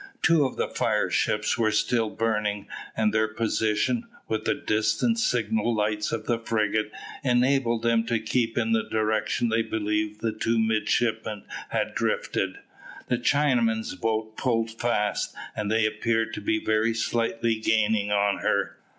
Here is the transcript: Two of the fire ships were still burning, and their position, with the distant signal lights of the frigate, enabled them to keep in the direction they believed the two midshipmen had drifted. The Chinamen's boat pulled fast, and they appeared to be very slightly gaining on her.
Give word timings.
Two 0.23 0.45
of 0.47 0.55
the 0.55 0.67
fire 0.67 1.11
ships 1.11 1.59
were 1.59 1.69
still 1.69 2.09
burning, 2.09 2.67
and 2.97 3.13
their 3.13 3.27
position, 3.27 4.07
with 4.27 4.45
the 4.45 4.55
distant 4.55 5.19
signal 5.19 5.75
lights 5.75 6.11
of 6.11 6.25
the 6.25 6.39
frigate, 6.39 6.91
enabled 7.23 7.83
them 7.83 8.03
to 8.07 8.17
keep 8.17 8.57
in 8.57 8.71
the 8.71 8.81
direction 8.81 9.49
they 9.49 9.61
believed 9.61 10.21
the 10.21 10.31
two 10.31 10.57
midshipmen 10.57 11.43
had 11.69 11.93
drifted. 11.93 12.57
The 13.09 13.19
Chinamen's 13.19 13.93
boat 13.93 14.35
pulled 14.37 14.71
fast, 14.71 15.35
and 15.55 15.69
they 15.69 15.85
appeared 15.85 16.33
to 16.33 16.41
be 16.41 16.57
very 16.65 16.95
slightly 16.95 17.57
gaining 17.59 18.11
on 18.11 18.39
her. 18.39 18.79